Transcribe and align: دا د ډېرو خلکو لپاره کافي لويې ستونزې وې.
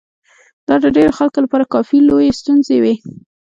دا 0.67 0.75
د 0.83 0.85
ډېرو 0.95 1.17
خلکو 1.19 1.39
لپاره 1.45 1.69
کافي 1.73 1.97
لويې 2.07 2.37
ستونزې 2.39 2.77
وې. 2.83 2.95